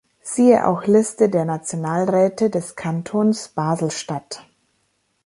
[0.23, 4.47] Siehe auch Liste der Nationalräte des Kantons Basel-Stadt.